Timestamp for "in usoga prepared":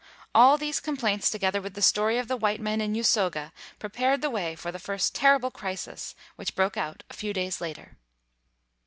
2.81-4.23